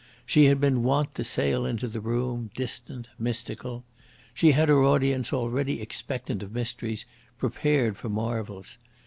[0.25, 3.83] She had been wont to sail into the room, distant, mystical.
[4.33, 7.05] She had her audience already expectant of mysteries,
[7.37, 8.79] prepared for marvels.